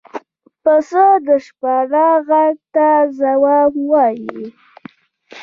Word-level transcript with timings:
پسه 0.63 1.05
د 1.27 1.29
شپانه 1.45 2.07
غږ 2.27 2.55
ته 2.73 2.87
ځواب 3.19 3.71
وايي. 3.89 4.43